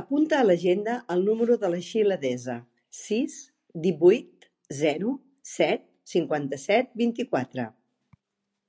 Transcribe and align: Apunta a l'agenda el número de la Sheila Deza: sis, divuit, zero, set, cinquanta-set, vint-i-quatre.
Apunta 0.00 0.36
a 0.40 0.44
l'agenda 0.44 0.94
el 1.14 1.24
número 1.30 1.56
de 1.64 1.70
la 1.72 1.80
Sheila 1.88 2.18
Deza: 2.26 2.56
sis, 3.00 3.36
divuit, 3.88 4.48
zero, 4.84 5.18
set, 5.56 5.86
cinquanta-set, 6.16 6.96
vint-i-quatre. 7.06 7.70